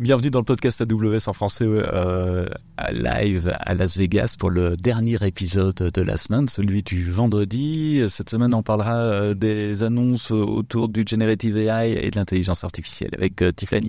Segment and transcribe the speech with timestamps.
[0.00, 2.48] Bienvenue dans le podcast AWS en français euh,
[2.90, 8.02] live à Las Vegas pour le dernier épisode de la semaine, celui du vendredi.
[8.08, 13.10] Cette semaine, on parlera euh, des annonces autour du Generative AI et de l'intelligence artificielle
[13.16, 13.88] avec euh, Tiffany.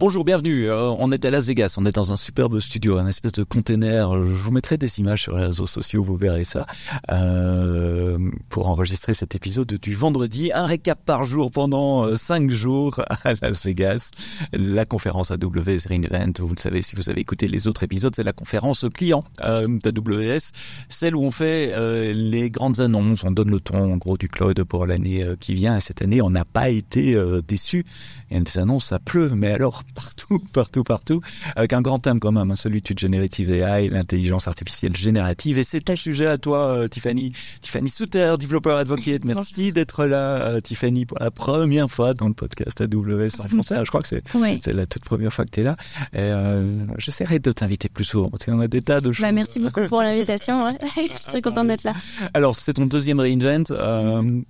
[0.00, 0.70] Bonjour, bienvenue.
[0.70, 3.42] Euh, on est à Las Vegas, on est dans un superbe studio, un espèce de
[3.42, 4.14] container.
[4.14, 6.66] Je vous mettrai des images sur les réseaux sociaux, vous verrez ça,
[7.12, 8.16] euh,
[8.48, 10.52] pour enregistrer cet épisode du vendredi.
[10.54, 14.12] Un récap par jour pendant euh, cinq jours à Las Vegas.
[14.54, 18.24] La conférence AWS Reinvent, vous le savez si vous avez écouté les autres épisodes, c'est
[18.24, 20.52] la conférence client euh, d'AWS,
[20.88, 24.30] celle où on fait euh, les grandes annonces, on donne le ton en gros du
[24.30, 25.76] cloud pour l'année qui vient.
[25.76, 27.84] Et cette année, on n'a pas été déçu.
[28.30, 31.20] Il y a des annonces, ça pleut, mais alors partout, partout, partout,
[31.56, 35.58] avec un grand thème quand même, hein, celui du Generative AI, l'intelligence artificielle générative.
[35.58, 37.32] Et c'est ton sujet à toi, euh, Tiffany.
[37.60, 39.24] Tiffany Souter, Developer Advocate.
[39.24, 43.76] Merci d'être là, euh, Tiffany, pour la première fois dans le podcast AWS en français.
[43.84, 45.76] Je crois que c'est la toute première fois que tu es là.
[46.12, 49.22] Et euh, j'essaierai de t'inviter plus souvent, parce qu'on a des tas de choses.
[49.22, 50.64] Bah, merci beaucoup pour l'invitation.
[50.64, 50.78] Ouais.
[50.96, 51.94] Je suis très contente d'être là.
[52.34, 53.64] Alors, c'est ton deuxième reinvent.
[53.70, 54.42] Euh,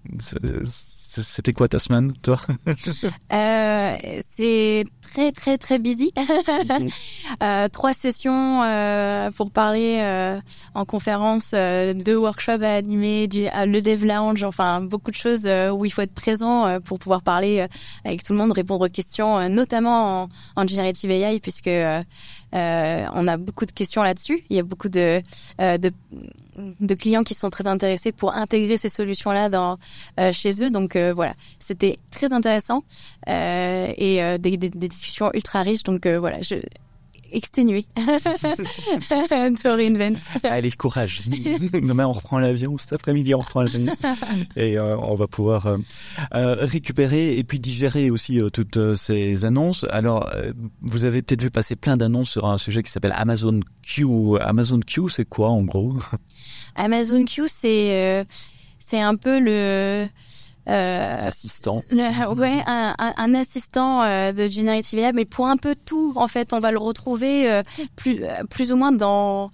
[1.10, 2.40] c'était quoi ta semaine, toi
[3.32, 3.96] euh,
[4.32, 6.12] C'est très très très busy.
[7.42, 10.40] euh, trois sessions euh, pour parler euh,
[10.74, 15.46] en conférence, euh, deux workshops à animer, du, le Dev Lounge, enfin beaucoup de choses
[15.46, 17.66] euh, où il faut être présent pour pouvoir parler
[18.04, 21.70] avec tout le monde, répondre aux questions, notamment en, en generative AI, puisque
[22.52, 24.44] on a beaucoup de questions là-dessus.
[24.48, 25.20] Il y a beaucoup de,
[25.58, 25.90] de
[26.80, 29.78] de clients qui sont très intéressés pour intégrer ces solutions-là dans
[30.18, 30.70] euh, chez eux.
[30.70, 32.84] Donc euh, voilà, c'était très intéressant
[33.28, 35.82] euh, et euh, des, des, des, discussions ultra riches.
[35.82, 36.38] Donc euh, voilà,
[37.32, 40.20] exténué de Reinvent.
[40.44, 41.22] Allez, courage.
[41.72, 42.78] Demain, on reprend l'avion.
[42.78, 43.92] Cet après-midi, on reprend l'avion.
[44.56, 45.78] Et euh, on va pouvoir euh,
[46.34, 49.86] euh, récupérer et puis digérer aussi toutes ces annonces.
[49.90, 50.30] Alors,
[50.82, 54.06] vous avez peut-être vu passer plein d'annonces sur un sujet qui s'appelle Amazon Q.
[54.40, 55.98] Amazon Q, c'est quoi en gros?
[56.76, 58.24] Amazon Q, c'est
[58.90, 60.06] c'est un peu le euh,
[60.70, 61.82] assistant.
[61.90, 66.12] Le, ouais, un, un, un assistant euh, de Generative AI, mais pour un peu tout,
[66.16, 67.62] en fait, on va le retrouver euh,
[67.96, 69.50] plus, plus ou moins dans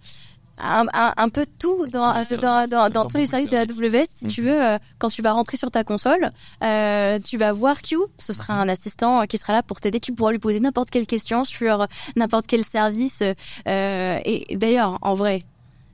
[0.59, 4.07] un, un, un peu tout dans, dans, dans, dans tous les services de AWS.
[4.15, 6.31] Si tu veux, euh, quand tu vas rentrer sur ta console,
[6.65, 7.97] euh, tu vas voir Q.
[8.19, 10.01] Ce sera un assistant qui sera là pour t'aider.
[10.01, 13.23] Tu pourras lui poser n'importe quelle question sur n'importe quel service.
[13.69, 15.43] Euh, et d'ailleurs, en vrai,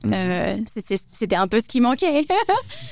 [0.05, 0.57] euh,
[1.11, 2.25] c'était un peu ce qui manquait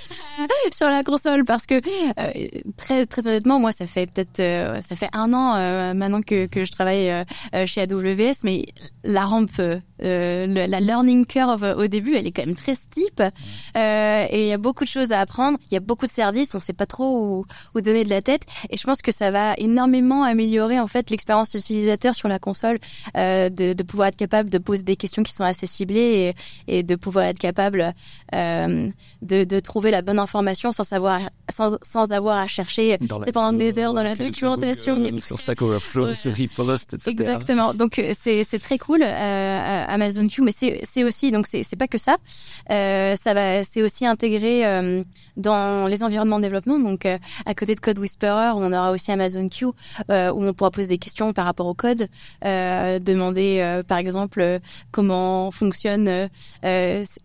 [0.72, 4.96] sur la console parce que euh, très très honnêtement moi ça fait peut-être euh, ça
[4.96, 8.66] fait un an euh, maintenant que, que je travaille euh, chez AWS mais
[9.04, 9.60] la rampe
[10.04, 14.48] euh, la learning curve au début, elle est quand même très steep euh, et il
[14.48, 15.58] y a beaucoup de choses à apprendre.
[15.70, 17.46] Il y a beaucoup de services, on sait pas trop où,
[17.76, 18.44] où, donner de la tête.
[18.70, 22.80] Et je pense que ça va énormément améliorer en fait l'expérience utilisateur sur la console,
[23.18, 26.34] euh, de, de, pouvoir être capable de poser des questions qui sont assez ciblées
[26.68, 27.94] et, et de pouvoir être capable
[28.34, 28.90] euh,
[29.22, 32.98] de, de, trouver la bonne information sans savoir sans, sans avoir à chercher
[33.34, 34.98] pendant des heures dans la documentation.
[35.20, 37.12] sur Stack Overflow, sur Repost, etc.
[37.12, 37.74] Exactement.
[37.74, 39.02] Donc c'est c'est très cool.
[39.04, 42.18] Euh, Amazon Q, mais c'est aussi donc c'est pas que ça.
[42.70, 45.04] Euh, ça va, c'est aussi intégré euh,
[45.38, 46.80] dans les environnements de développement.
[46.80, 49.68] Donc euh, à côté de Code Whisperer, on aura aussi Amazon Q
[50.10, 52.08] euh, où on pourra poser des questions par rapport au code,
[52.46, 54.60] euh, demander par exemple
[54.92, 56.30] comment fonctionne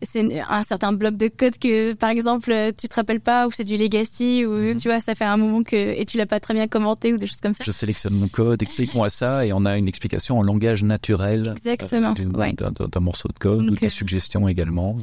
[0.02, 3.64] c'est un certain bloc de code que par exemple tu te rappelles pas ou c'est
[3.64, 4.80] du legacy ou mm -hmm.
[4.80, 7.18] tu vois ça fait un moment que et tu l'as pas très bien commenté ou
[7.18, 7.64] des choses comme ça.
[7.64, 11.40] Je sélectionne mon code, explique-moi ça et on a une explication en langage naturel.
[11.56, 12.14] Exactement.
[12.34, 14.96] Ouais d'un morceau de code, donc, ou des suggestions également.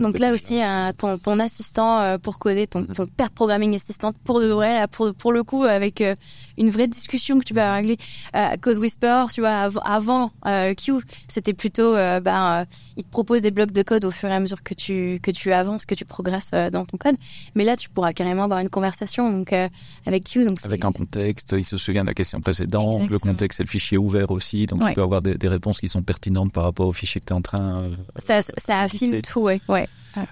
[0.00, 4.12] Donc là aussi, euh, ton, ton assistant euh, pour coder, ton, ton pair programming assistant
[4.24, 6.14] pour de vrai, là, pour, pour le coup, avec euh,
[6.58, 7.96] une vraie discussion que tu vas régler.
[8.34, 10.94] Euh, Code Whisper, tu vois, av avant euh, Q,
[11.28, 12.64] c'était plutôt, ben,
[12.96, 15.30] il te propose des blocs de code au fur et à mesure que tu que
[15.30, 17.16] tu avances, que tu progresses dans ton code.
[17.54, 19.52] Mais là, tu pourras carrément avoir une conversation donc
[20.06, 20.44] avec Q.
[20.44, 23.02] Donc avec un contexte, il se souvient de la question précédente.
[23.02, 23.10] Exactement.
[23.10, 24.90] Le contexte, c'est le fichier ouvert aussi, donc ouais.
[24.90, 27.32] tu peux avoir des, des réponses qui sont pertinentes par rapport au fichier que tu
[27.32, 27.84] es en train.
[27.84, 29.60] Euh, ça, ça affine tout, ouais.
[29.68, 29.88] ouais.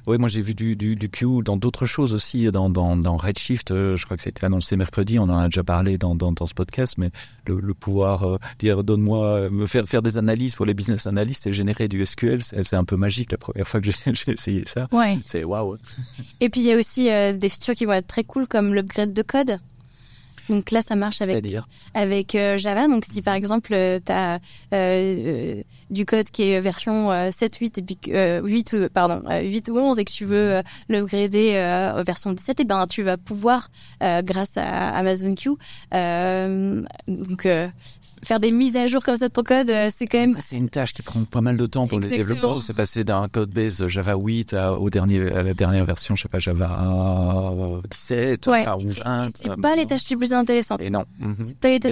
[0.06, 3.16] Oui, moi j'ai vu du, du, du Q dans d'autres choses aussi, dans, dans, dans
[3.16, 3.70] Redshift.
[3.70, 5.19] Euh, je crois que ça a été annoncé mercredi.
[5.19, 7.10] On en a déjà parlé dans, dans, dans ce podcast, mais
[7.46, 11.46] le, le pouvoir euh, dire donne-moi, me faire faire des analyses pour les business analysts
[11.46, 13.32] et générer du SQL, c'est un peu magique.
[13.32, 15.19] La première fois que j'ai essayé ça, ouais.
[15.25, 15.76] c'est waouh.
[16.40, 18.75] Et puis il y a aussi euh, des features qui vont être très cool comme
[18.75, 19.58] l'upgrade de code.
[20.49, 21.44] Donc là, ça marche avec
[21.94, 22.88] avec Java.
[22.88, 23.69] Donc si par exemple
[24.05, 24.41] tu as
[25.91, 30.05] du code qui est version 7, 8 et puis 8 pardon 8 ou 11 et
[30.05, 31.52] que tu veux l'upgrader
[32.05, 33.70] version 17, et eh ben tu vas pouvoir
[34.00, 35.50] grâce à Amazon Q
[37.08, 37.47] donc
[38.25, 40.37] faire des mises à jour comme ça de ton code, euh, c'est quand même.
[40.40, 42.62] c'est une tâche qui prend pas mal de temps pour les développeurs.
[42.62, 46.23] C'est passé d'un code base Java 8 à, au dernier, à la dernière version, je
[46.23, 48.64] sais pas, Java 17 ouais.
[48.69, 49.29] ou 20.
[49.35, 50.82] C'est pas les tâches les plus intéressantes.
[50.82, 51.04] Et non.
[51.19, 51.34] Mm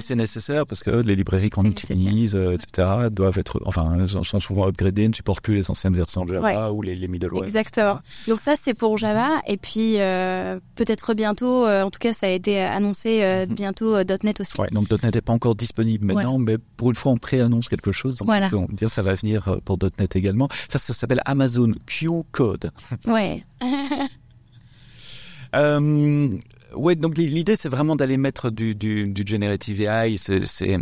[0.00, 4.68] c'est nécessaire parce que les librairies qu'on utilise, euh, etc., doivent être, enfin, sont souvent
[4.68, 7.44] upgradées, ne supportent plus les anciennes versions de Java ou les, les middleware.
[7.44, 8.00] Exactement.
[8.28, 9.28] Donc ça, c'est pour Java.
[9.46, 13.54] Et puis, euh, peut-être bientôt, en tout cas, ça a été annoncé mhm.
[13.54, 14.60] bientôt .NET aussi.
[14.60, 17.92] Ouais, donc .NET n'est pas encore disponible maintenant mais pour une fois, on préannonce quelque
[17.92, 18.16] chose.
[18.16, 18.50] Donc voilà.
[18.52, 20.48] On peut dire ça va venir euh, pour .NET également.
[20.68, 22.70] Ça, ça s'appelle Amazon Q Code.
[23.06, 23.44] Ouais.
[25.54, 26.28] euh,
[26.74, 30.16] ouais, donc l'idée, c'est vraiment d'aller mettre du, du, du generative AI.
[30.18, 30.78] C'est c'est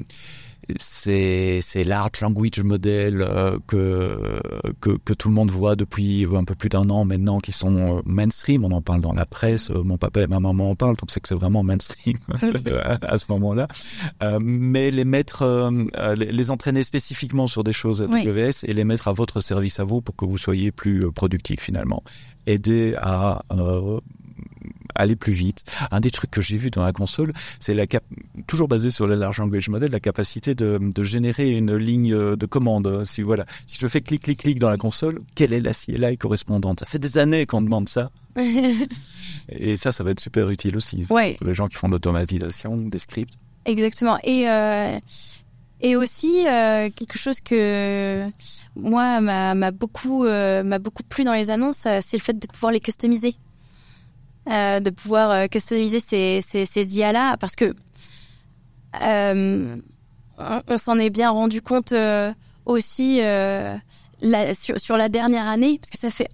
[0.79, 4.41] c'est large language model euh, que,
[4.81, 7.99] que, que tout le monde voit depuis un peu plus d'un an maintenant qui sont
[7.99, 8.65] euh, mainstream.
[8.65, 9.71] On en parle dans la presse.
[9.71, 12.19] Euh, mon papa et ma maman en parlent donc c'est que c'est vraiment mainstream
[13.03, 13.69] à, ce moment-là.
[14.41, 15.71] Mais les mettre
[16.17, 20.01] les, entraîner spécifiquement sur des choses AWS et les mettre à votre service à vous
[20.01, 22.03] pour que vous soyez plus productif finalement.
[22.47, 23.43] Aider à
[24.95, 25.65] aller plus vite.
[25.91, 28.05] Un des trucs que j'ai vu dans la console, c'est la cap
[28.47, 32.47] toujours basé sur le large language model, la capacité de, de, générer une ligne de
[32.47, 33.05] commande.
[33.05, 36.17] Si voilà, si je fais clic clic clic dans la console, quelle est la CLI
[36.19, 36.81] correspondante?
[36.81, 38.11] Ça fait des années qu'on demande ça.
[39.49, 41.35] Et ça, ça va être super utile aussi ouais.
[41.35, 43.35] pour les gens qui font de l'automatisation, des scripts.
[43.65, 44.19] Exactement.
[44.25, 44.99] Et euh,
[45.83, 48.29] et aussi euh, quelque chose que
[48.77, 52.47] moi m'a beaucoup euh, m'a beaucoup plu dans les annonces, euh, c'est le fait de
[52.47, 53.35] pouvoir les customiser.
[54.51, 57.73] Euh, de pouvoir euh, customiser ces, ces, ces IA-là, parce que
[59.01, 59.77] euh,
[60.39, 61.95] on, on s'en est bien rendu compte
[62.67, 63.21] aussi
[64.23, 66.29] la, sur, sur, la dernière année, parce que ça fait,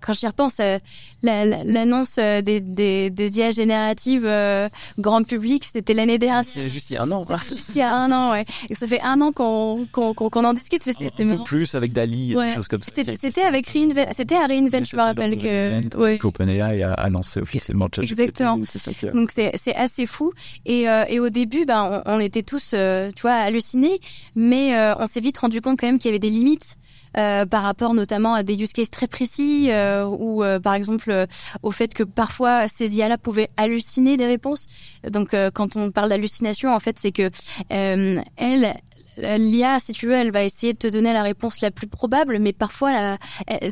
[0.00, 0.78] quand j'y repense, euh,
[1.22, 4.68] l'annonce euh, des, des, des, IA génératives euh,
[4.98, 6.44] grand public, c'était l'année dernière.
[6.44, 7.24] C'est juste il y a un an.
[7.48, 8.44] Juste il y a un an, ouais.
[8.68, 10.82] Et ça fait un an qu'on qu'on qu'on en discute.
[10.84, 12.48] C'est un peu plus avec Dali, ouais.
[12.48, 12.92] des choses comme ça.
[12.94, 15.96] C'était avec Reinvent, c'était à Reinvent, je me rappelle que.
[15.96, 16.18] Ouais.
[16.22, 18.58] OpenAI a annoncé officiellement Exactement.
[18.64, 20.32] Ça Donc c'est assez fou.
[20.66, 24.00] Et, et au début, ben, on, on était tous, tu vois, hallucinés,
[24.34, 26.76] mais on s'est vite rendu compte quand même qu'il y avait des limites.
[27.16, 31.26] Euh, par rapport notamment à des use cases très précis euh, ou euh, par exemple
[31.62, 34.66] au fait que parfois ces IA-là pouvaient halluciner des réponses.
[35.08, 37.30] Donc quand on parle d'hallucination, en fait, c'est que
[37.68, 38.74] elle,
[39.18, 42.38] l'IA, si tu veux, elle va essayer de te donner la réponse la plus probable,
[42.40, 43.16] mais parfois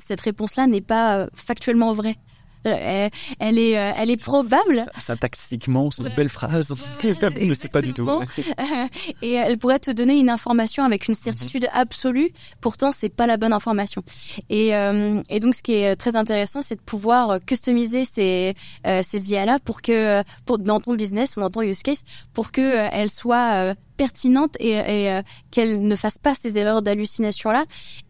[0.07, 2.17] cette réponse-là n'est pas factuellement vraie.
[2.67, 3.09] Euh,
[3.41, 4.85] elle, est, euh, elle est probable.
[4.99, 8.09] Syntaxiquement, c'est une belle phrase, mais c'est pas du tout.
[9.23, 12.31] Et elle pourrait te donner une information avec une certitude absolue.
[12.61, 14.03] Pourtant, c'est pas la bonne information.
[14.49, 18.55] Et, euh, et donc, ce qui est très intéressant, c'est de pouvoir customiser ces,
[19.03, 22.61] ces IA-là pour que, pour, dans ton business ou dans ton use case, pour que
[22.93, 27.65] elle soit pertinente et, et qu'elle ne fasse pas ces erreurs d'hallucination là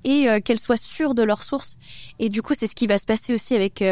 [0.05, 1.77] et qu'elle soit sûre de leur source.
[2.19, 3.83] Et du coup, c'est ce qui va se passer aussi avec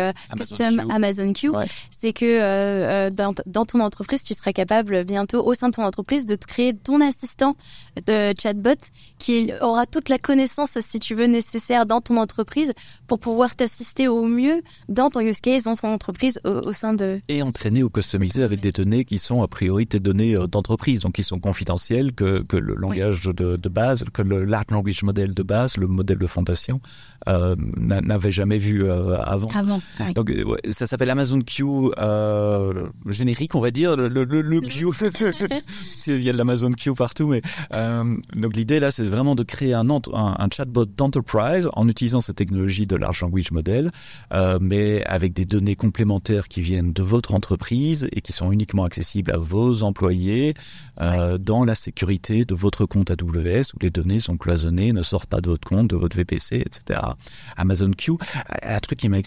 [0.91, 1.51] Amazon Q,
[1.97, 5.75] c'est que euh, euh, dans, dans, ton entreprise, tu seras capable bientôt au sein de
[5.75, 7.57] ton entreprise de te créer ton assistant
[8.07, 8.77] de chatbot
[9.19, 12.73] qui aura toute la connaissance, si tu veux, nécessaire dans ton entreprise
[13.07, 17.21] pour pouvoir t'assister au mieux dans ton use case, dans ton entreprise, au, sein de...
[17.29, 21.01] Et entraîner ou customiser avec des données qui sont a priori tes données euh, d'entreprise,
[21.01, 21.80] donc qui sont confidentielles,
[22.15, 25.87] que, que le langage de, de, base, que le large language model de base, le
[25.87, 26.81] modèle de fondation,
[27.29, 29.51] euh, n'avait jamais vu euh, avant.
[29.55, 29.81] Avant.
[30.15, 30.33] Donc
[30.71, 31.65] ça s'appelle Amazon Q
[31.99, 34.87] euh, générique, on va dire, le, le, le Q.
[36.07, 37.43] Il y a de l'Amazon Q partout, mais
[37.75, 42.21] euh, donc l'idée là, c'est vraiment de créer un, un, un chatbot d'enterprise en utilisant
[42.21, 43.91] cette technologie de large language model,
[44.33, 48.85] euh, mais avec des données complémentaires qui viennent de votre entreprise et qui sont uniquement
[48.85, 50.55] accessibles à vos employés
[51.01, 55.29] euh, dans la sécurité de votre compte AWS où les données sont cloisonnées, ne sortent
[55.29, 56.99] pas de votre compte, de votre VPC, etc.
[57.57, 58.15] Amazon Q,
[58.63, 59.19] un truc qui m'a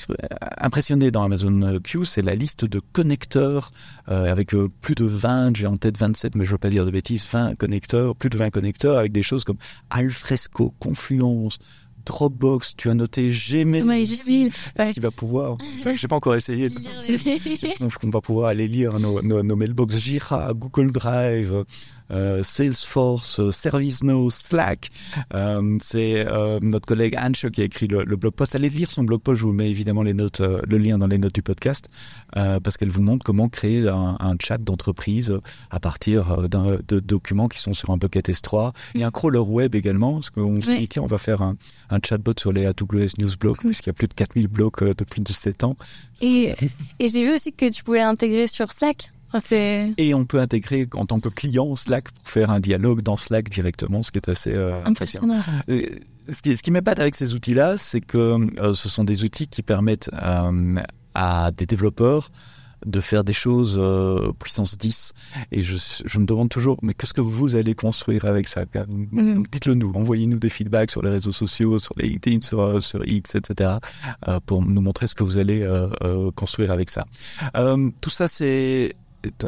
[0.57, 3.71] impressionné dans Amazon Q, c'est la liste de connecteurs
[4.09, 6.85] euh, avec euh, plus de 20, j'ai en tête 27, mais je veux pas dire
[6.85, 9.57] de bêtises, 20 connecteurs, plus de 20 connecteurs avec des choses comme
[9.89, 11.59] Alfresco, Confluence,
[12.05, 13.83] Dropbox, tu as noté Gmail.
[13.83, 14.51] Ouais, Gmail.
[14.75, 15.57] Est-ce qu'il va pouvoir
[15.95, 16.69] J'ai pas encore essayé.
[17.07, 21.63] Je qu'on va pouvoir aller lire nos, nos, nos mailbox Jira, Google Drive,
[22.09, 24.89] Salesforce, euh, ServiceNow, Slack.
[25.33, 26.25] Euh, c'est
[26.61, 28.55] notre collègue Anche qui a écrit le, le, blog post.
[28.55, 29.39] Allez lire son blog post.
[29.39, 31.89] Je vous mets évidemment les notes, le lien dans les notes du podcast
[32.33, 35.33] parce qu'elle vous montre comment créer un, un chat d'entreprise
[35.71, 38.73] à partir d'un de documents qui sont sur un bucket S3.
[38.95, 41.41] Il y a un crawler web également parce qu'on s'est dit tiens on va faire
[41.41, 41.55] un,
[41.89, 45.21] un chatbot sur les AWS News Blogs puisqu'il y a plus de 4000 blogs depuis
[45.21, 45.75] 17 ans.
[46.21, 46.53] Et,
[46.99, 49.12] et j'ai vu aussi que tu pouvais l'intégrer sur Slack.
[49.97, 53.49] Et on peut intégrer en tant que client Slack pour faire un dialogue dans Slack
[53.49, 55.41] directement, ce qui est assez euh, impressionnant.
[55.67, 59.47] ce qui, ce qui m'épate avec ces outils-là, c'est que euh, ce sont des outils
[59.47, 60.75] qui permettent euh,
[61.13, 62.29] à des développeurs
[62.85, 65.13] de faire des choses euh, puissance 10
[65.51, 65.75] et je,
[66.05, 68.65] je, me demande toujours mais qu'est-ce que vous allez construire avec ça?
[68.87, 69.43] Mm.
[69.51, 73.35] dites-le nous envoyez-nous des feedbacks sur les réseaux sociaux sur les LinkedIn sur, sur X
[73.35, 73.71] etc
[74.27, 77.05] euh, pour nous montrer ce que vous allez euh, construire avec ça
[78.01, 78.95] tout ça c'est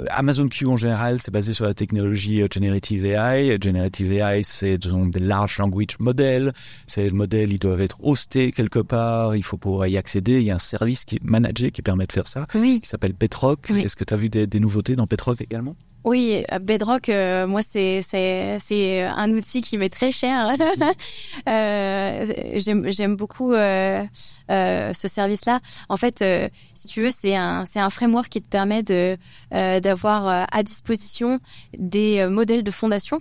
[0.10, 3.58] Amazon Q en général, c'est basé sur la technologie euh, Generative AI.
[3.62, 6.54] Generative AI, c'est des large language models.
[6.88, 9.36] Ces modèles, ils doivent être hostés quelque part.
[9.36, 10.40] Il faut pouvoir y accéder.
[10.40, 12.80] Il y a un service qui est managé qui permet de faire ça, oui.
[12.82, 13.70] qui s'appelle Bedrock.
[13.72, 15.76] Est-ce que tu as vu des, des nouveautés dans Bedrock également?
[16.06, 20.56] Oui, Bedrock, euh, moi c'est c'est c'est un outil qui m'est très cher.
[21.50, 24.04] euh, j'aime j'aime beaucoup euh,
[24.52, 25.60] euh, ce service-là.
[25.90, 29.18] En fait, euh, si tu veux, c'est un c'est un framework qui te permet de
[29.52, 31.40] d'avoir à disposition
[31.76, 33.20] des modèles de fondation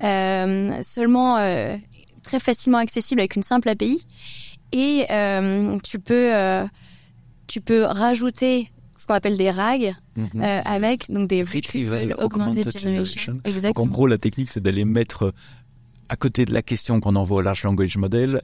[0.00, 1.36] seulement
[2.24, 4.04] très facilement accessibles avec une simple API
[4.72, 5.06] et
[5.84, 6.32] tu peux
[7.46, 10.28] tu peux rajouter ce qu'on appelle des RAG mhm.
[10.36, 13.38] euh, avec donc des Retrieval Augmented, Generation.
[13.44, 13.84] Exactement.
[13.84, 15.32] Donc, en gros, la technique, c'est d'aller mettre
[16.08, 18.40] à côté de la question qu'on envoie au Large Language Model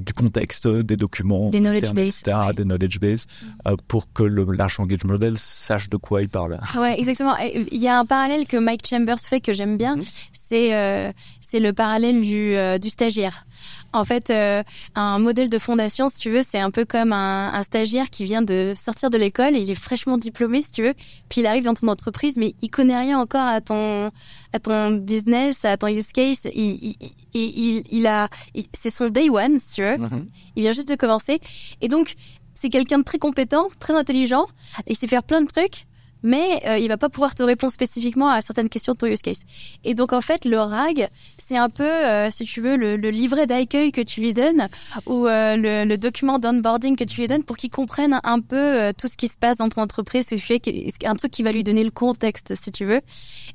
[0.00, 3.26] du contexte des documents, des knowledge base, etc., des knowledge base,
[3.66, 6.58] euh, pour que le large language model sache de quoi il parle.
[6.76, 7.36] Ouais, exactement.
[7.38, 10.02] Il y a un parallèle que Mike Chambers fait que j'aime bien, mhm.
[10.32, 13.46] c'est euh, c'est le parallèle du euh, du stagiaire.
[13.92, 14.62] En fait, euh,
[14.94, 18.24] un modèle de fondation, si tu veux, c'est un peu comme un, un, stagiaire qui
[18.24, 20.94] vient de sortir de l'école, il est fraîchement diplômé, si tu veux,
[21.28, 24.10] puis il arrive dans ton entreprise, mais il connaît rien encore à ton
[24.52, 26.40] à ton business, à ton use case.
[26.54, 26.96] Il, il,
[27.34, 28.28] il, il a,
[28.72, 29.96] c'est son day one, si tu veux.
[29.96, 30.26] Mm-hmm.
[30.56, 31.40] Il vient juste de commencer,
[31.80, 32.14] et donc
[32.54, 34.46] c'est quelqu'un de très compétent, très intelligent,
[34.86, 35.86] et il sait faire plein de trucs
[36.22, 39.22] mais euh, il va pas pouvoir te répondre spécifiquement à certaines questions de ton use
[39.22, 39.40] case.
[39.84, 41.08] Et donc en fait, le RAG,
[41.38, 44.68] c'est un peu, euh, si tu veux, le, le livret d'accueil que tu lui donnes
[45.06, 48.56] ou euh, le, le, document d'onboarding que tu lui donnes pour qu'il comprenne un peu
[48.56, 51.52] euh, tout ce qui se passe dans ton entreprise, ce qui un truc qui va
[51.52, 53.00] lui donner le contexte, si tu veux.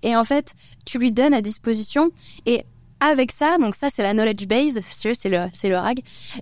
[0.03, 0.53] Et en fait,
[0.85, 2.11] tu lui donnes à disposition
[2.45, 2.65] et
[3.07, 6.01] avec ça, donc ça c'est la knowledge base, c'est le c'est le RAG.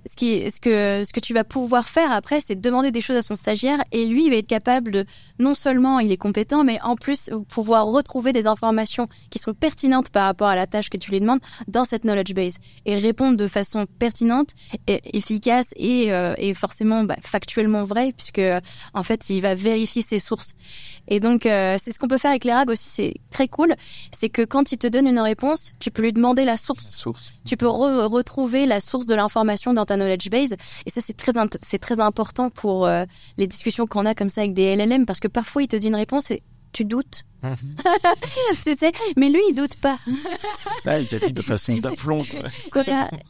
[0.10, 3.18] Ce qui ce que ce que tu vas pouvoir faire après, c'est demander des choses
[3.18, 5.06] à son stagiaire et lui il va être capable de
[5.40, 10.10] non seulement il est compétent, mais en plus pouvoir retrouver des informations qui sont pertinentes
[10.10, 13.38] par rapport à la tâche que tu lui demandes dans cette knowledge base et répondre
[13.38, 14.50] de façon pertinente,
[14.88, 18.42] efficace et euh, et forcément bah, factuellement vrai puisque
[18.94, 20.54] en fait il va vérifier ses sources.
[21.08, 23.76] Et donc euh, c'est ce qu'on peut faire avec les RAG aussi, c'est très cool,
[24.18, 27.34] c'est que quand il te donne une réponse, tu peux lui demander la source.
[27.46, 30.56] Tu peux retrouver la source de l'information dans ta knowledge base.
[30.86, 31.32] Et ça, c'est très,
[31.62, 33.06] c'est très important pour euh,
[33.38, 35.88] les discussions qu'on a comme ça avec des LLM parce que parfois, il te dit
[35.88, 37.26] une réponse et tu doutes.
[39.18, 39.98] mais lui, il doute pas.
[40.86, 42.24] Là, il t'a dit de façon d'aplomb.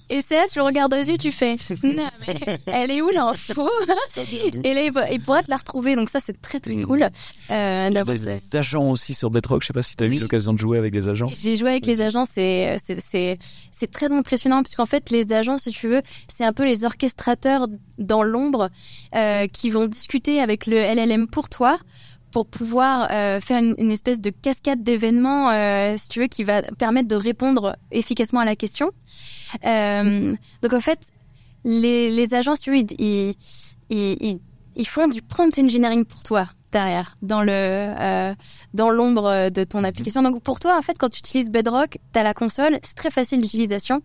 [0.09, 3.09] Et c'est là, tu le regardes aux yeux, tu fais, non, mais elle est où
[3.09, 3.69] l'info?
[4.63, 5.95] Et là, il pourra te la retrouver.
[5.95, 6.85] Donc ça, c'est très, très hmm.
[6.85, 7.09] cool.
[7.49, 9.63] Euh, des agents aussi sur Bedrock.
[9.63, 11.27] Je sais pas si tu as eu l'occasion de jouer avec des agents.
[11.27, 12.25] J'ai joué avec les agents.
[12.27, 12.77] C'est
[13.91, 16.01] très impressionnant puisqu'en fait, les agents, si tu veux,
[16.33, 18.69] c'est un peu les orchestrateurs dans l'ombre
[19.15, 21.79] euh, qui vont discuter avec le LLM pour toi
[22.33, 26.63] pour pouvoir euh, faire une, espèce de cascade d'événements, euh, si tu veux, qui va
[26.63, 28.91] permettre de répondre efficacement à la question.
[29.65, 30.99] Euh, donc en fait,
[31.63, 33.35] les, les agents, si tu ils, ils,
[33.89, 34.39] ils,
[34.75, 38.33] ils font du prompt engineering pour toi derrière, dans le euh,
[38.73, 40.21] dans l'ombre de ton application.
[40.23, 43.11] Donc pour toi, en fait, quand tu utilises Bedrock, tu as la console, c'est très
[43.11, 44.01] facile d'utilisation.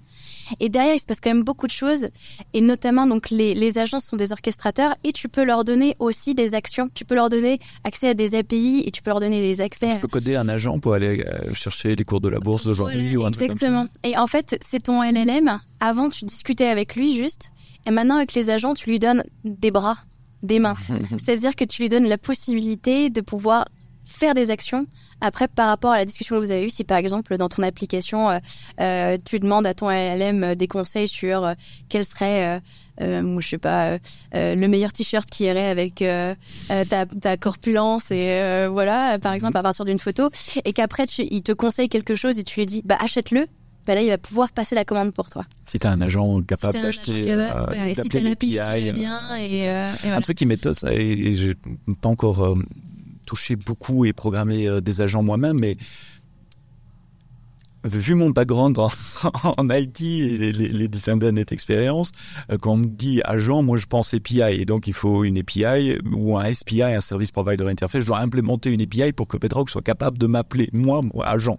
[0.60, 2.08] Et derrière, il se passe quand même beaucoup de choses.
[2.52, 6.34] Et notamment, donc les, les agences sont des orchestrateurs et tu peux leur donner aussi
[6.34, 6.90] des actions.
[6.94, 9.94] Tu peux leur donner accès à des API et tu peux leur donner des accès.
[9.94, 13.16] Je peux coder un agent pour aller euh, chercher les cours de la bourse d'aujourd'hui
[13.16, 13.86] ou un truc Exactement.
[14.04, 15.58] Et en fait, c'est ton LLM.
[15.80, 17.50] Avant, tu discutais avec lui juste.
[17.86, 19.98] Et maintenant, avec les agents, tu lui donnes des bras
[20.42, 20.76] des mains.
[21.22, 23.66] C'est-à-dire que tu lui donnes la possibilité de pouvoir
[24.08, 24.86] faire des actions.
[25.20, 27.62] Après, par rapport à la discussion que vous avez eue, si par exemple dans ton
[27.62, 28.38] application, euh,
[28.80, 31.54] euh tu demandes à ton LM des conseils sur euh,
[31.88, 32.60] quel serait,
[33.00, 33.98] euh, je sais pas,
[34.32, 39.84] le meilleur t-shirt qui irait avec ta, ta, corpulence et voilà, par exemple à partir
[39.84, 40.30] d'une photo,
[40.64, 43.46] et qu'après il te conseille quelque chose et tu lui dis, bah achète-le.
[43.88, 45.46] Bah là, il va pouvoir passer la commande pour toi.
[45.64, 50.20] Si tu as un agent capable d'acheter, euh, si tu l'API bien, et, et un
[50.20, 51.54] truc qui m'étonne, et, et j'ai
[52.00, 52.54] pas encore
[53.28, 55.76] touché beaucoup et programmé euh, des agents moi-même, mais
[57.96, 58.90] vu mon background en,
[59.56, 62.12] en IT et les, les dizaines d'années d'expérience,
[62.50, 65.38] euh, quand on me dit agent, moi je pense API et donc il faut une
[65.38, 68.02] API ou un SPI, un Service Provider Interface.
[68.02, 71.56] Je dois implémenter une API pour que Bedrock soit capable de m'appeler moi, moi agent.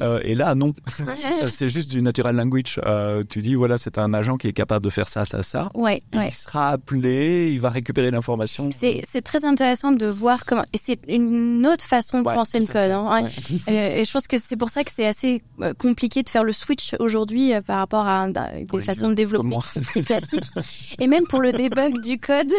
[0.00, 0.72] Euh, et là non,
[1.48, 2.80] c'est juste du natural language.
[2.84, 5.70] Euh, tu dis voilà c'est un agent qui est capable de faire ça, ça, ça.
[5.74, 8.70] Ouais, il sera appelé, il va récupérer l'information.
[8.72, 12.90] C'est très intéressant de voir comment et c'est une autre façon de penser le code.
[12.90, 13.28] Hein,
[13.66, 16.44] et, et je pense que c'est pour ça que c'est assez euh, compliqué de faire
[16.44, 19.56] le switch aujourd'hui euh, par rapport à, des façons de développer
[20.04, 20.50] classiques.
[20.98, 22.50] Et même pour le debug du code.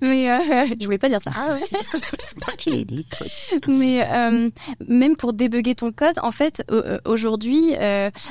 [0.00, 0.38] mais euh,
[0.78, 1.30] je voulais pas dire ça.
[1.34, 1.56] Ah
[2.22, 3.06] c'est pas qui l'ai dit.
[3.68, 4.06] Mais
[4.88, 6.64] même pour débugger ton code, en fait,
[7.04, 7.72] aujourd'hui,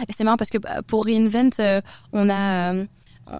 [0.09, 1.51] c'est marrant parce que bah, pour Reinvent,
[2.11, 2.73] on a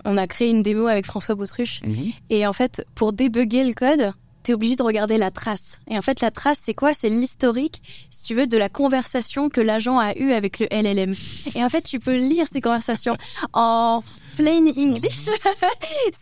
[0.05, 1.81] on a créé une démo avec François Bautruche.
[1.85, 2.11] Mhm.
[2.29, 4.13] Et en fait, pour débugger le code,
[4.43, 5.79] tu es obligé de regarder la trace.
[5.89, 6.93] Et en fait, la trace, c'est quoi?
[6.93, 11.13] C'est l'historique, si tu veux, de la conversation que l'agent a eue avec le LLM.
[11.55, 13.15] Et en fait, tu peux lire ces conversations
[13.53, 14.03] en
[14.35, 15.29] plain English.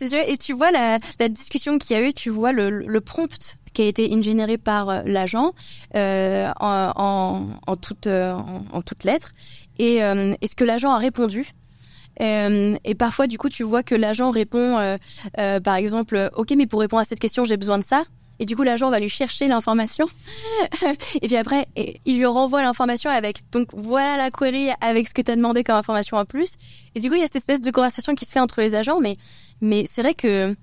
[0.28, 3.56] et tu vois la, la discussion qu'il y a eu, tu vois le, le prompt
[3.72, 5.52] qui a été ingénéré par euh, l'agent
[5.94, 8.34] euh, en, en, en, toute, euh,
[8.72, 9.32] en, toutes lettres.
[9.78, 11.46] Et, euh, et ce que l'agent a répondu,
[12.22, 14.96] euh, et parfois, du coup, tu vois que l'agent répond, euh,
[15.38, 18.04] euh, par exemple, OK, mais pour répondre à cette question, j'ai besoin de ça.
[18.38, 20.06] Et du coup, l'agent va lui chercher l'information.
[21.22, 25.22] et puis après, il lui renvoie l'information avec, donc voilà la query avec ce que
[25.22, 26.54] tu as demandé comme information en plus.
[26.94, 28.74] Et du coup, il y a cette espèce de conversation qui se fait entre les
[28.74, 29.00] agents.
[29.00, 29.16] Mais,
[29.60, 30.56] mais c'est vrai que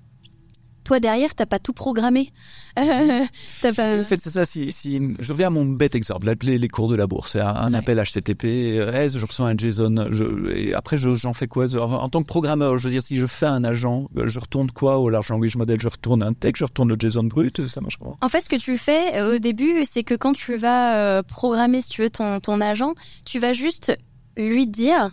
[0.84, 2.32] toi derrière, t'as pas tout programmé.
[2.76, 4.00] pas...
[4.00, 4.44] En fait, c'est ça.
[4.44, 7.40] Si, si je reviens à mon bête exemple, l'appeler les cours de la bourse, c'est
[7.40, 10.08] un, appel HTTP, je reçois un JSON.
[10.10, 11.66] Je, et après, j'en fais quoi?
[11.76, 14.98] En tant que programmeur, je veux dire, si je fais un agent, je retourne quoi
[14.98, 17.96] au large language model Je retourne un texte, je retourne le JSON brut, ça marche
[17.96, 18.16] comment?
[18.20, 21.22] En fait, ce que tu fais euh, au début, c'est que quand tu vas euh,
[21.22, 22.94] programmer, si tu veux, ton, ton agent,
[23.24, 23.96] tu vas juste
[24.36, 25.10] lui dire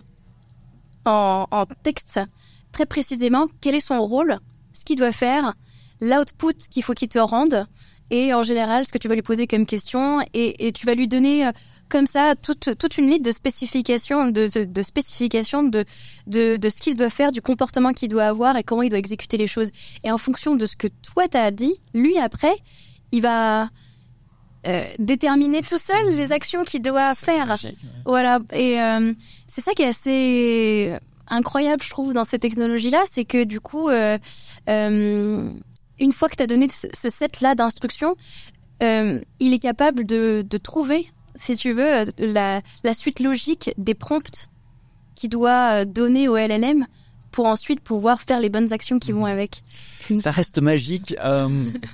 [1.05, 2.19] en, en texte
[2.71, 4.39] très précisément quel est son rôle
[4.77, 5.53] ce qu'il doit faire,
[6.01, 7.67] l'output qu'il faut qu'il te rende,
[8.09, 11.07] et en général ce que tu vas lui poser comme question, et, tu vas lui
[11.07, 11.51] donner euh,
[11.89, 15.85] comme ça toute, toute une liste de spécifications, de, de, spécifications de,
[16.27, 18.99] de, de ce qu'il doit faire, du comportement qu'il doit avoir et comment il doit
[18.99, 19.71] exécuter les choses.
[20.03, 22.55] Et en fonction de ce que toi t'as dit, lui après,
[23.11, 23.69] il va
[24.67, 27.55] euh, déterminer tout seul les actions qu'il doit faire.
[28.05, 28.39] Voilà.
[28.51, 29.13] Et euh,
[29.47, 30.93] c'est ça qui est assez
[31.29, 34.17] incroyable, je trouve, dans cette technologie-là, c'est que du coup, euh,
[34.69, 35.51] euh,
[35.99, 38.15] une fois que tu as donné ce, set-là d'instructions,
[38.83, 43.95] euh, il est capable de, de, trouver, si tu veux, la, la suite logique des
[43.95, 44.49] prompts
[45.15, 46.85] qu'il doit donner au LLM
[47.37, 49.31] pour ensuite pouvoir faire les bonnes actions qui vont mhm.
[49.31, 49.61] avec.
[50.17, 51.15] Ça reste magique.
[51.23, 51.47] Euh,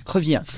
[0.06, 0.44] reviens.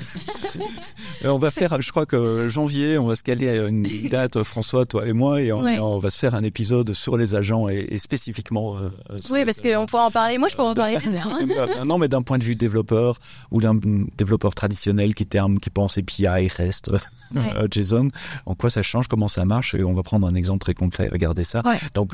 [1.24, 4.44] Euh, on va faire, je crois que janvier, on va se caler à une date,
[4.44, 7.98] François, toi et moi, et on, va se faire un épisode sur les agents et,
[7.98, 8.78] spécifiquement.
[8.78, 8.90] Euh,
[9.32, 10.38] oui, parce qu'on pourra en parler.
[10.38, 10.98] Moi, je pourrais en parler.
[10.98, 11.84] Hein.
[11.86, 13.18] non, mais d'un point de vue développeur
[13.52, 13.80] ou d'un
[14.18, 16.92] développeur traditionnel qui terme, qui pense API, REST,
[17.72, 18.10] JSON,
[18.46, 21.10] en quoi ça change, comment ça marche, et on va prendre un exemple très concret.
[21.12, 21.64] Regardez ça.
[21.94, 22.14] Donc,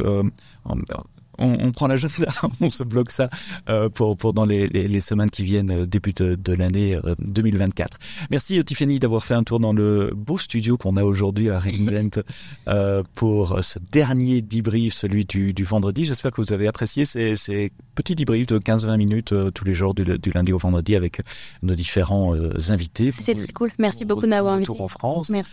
[1.38, 3.30] on, on prend l'agenda, on se bloque ça
[3.70, 6.98] euh, pour, pour dans les, les, les, semaines qui viennent, euh, début de, de l'année
[7.20, 7.94] 2024.
[8.00, 11.60] Euh, Merci Tiffany d'avoir fait un tour dans le beau studio qu'on a aujourd'hui à
[11.60, 12.24] Reinvent
[12.68, 16.06] euh, pour ce dernier debrief, celui du, du vendredi.
[16.06, 19.94] J'espère que vous avez apprécié ces, ces petits debriefs de 15-20 minutes tous les jours
[19.94, 21.22] du, du, lundi au vendredi avec
[21.62, 22.34] nos différents
[22.70, 23.12] invités.
[23.12, 23.72] C'est très cool.
[23.80, 24.72] Merci beaucoup de m'avoir invité.
[24.80, 25.30] en France.
[25.30, 25.52] Merci.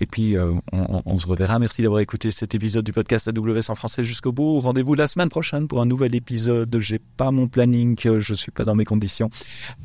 [0.00, 0.36] et puis
[0.72, 1.58] on, on, se reverra.
[1.58, 4.60] Merci d'avoir écouté cet épisode du podcast AWS en français jusqu'au bout.
[4.80, 6.74] Rendez-vous la semaine prochaine pour un nouvel épisode.
[6.78, 9.28] J'ai pas mon planning, je suis pas dans mes conditions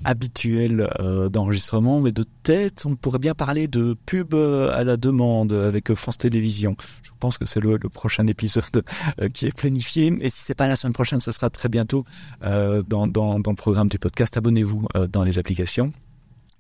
[0.05, 4.95] habituelles euh, d'enregistrement, mais de tête, on pourrait bien parler de pub euh, à la
[4.95, 6.77] demande avec France Télévisions.
[7.03, 8.85] Je pense que c'est le, prochain épisode
[9.19, 10.15] euh, qui est planifié.
[10.21, 12.05] Et si c'est pas la semaine prochaine, ce sera très bientôt
[12.41, 14.37] dans, dans, dans, le programme du podcast.
[14.37, 15.91] Abonnez-vous dans les applications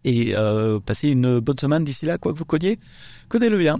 [0.03, 0.35] et
[0.85, 2.79] passez une bonne semaine d'ici là, quoi que vous codiez,
[3.29, 3.79] codez-le bien.